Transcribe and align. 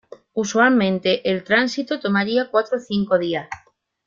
Usualmente 0.33 1.29
el 1.29 1.43
tránsito 1.43 1.99
tomaría 1.99 2.49
cuatro 2.49 2.77
o 2.77 2.81
cinco 2.81 3.19
días. 3.19 3.47